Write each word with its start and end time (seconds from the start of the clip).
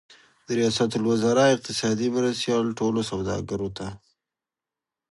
د 0.45 0.47
ریاست 0.59 0.91
الوزار 0.99 1.37
اقتصادي 1.55 2.07
مرستیال 2.15 2.65
ټولو 2.79 3.01
سوداګرو 3.11 3.69
ته 3.77 3.87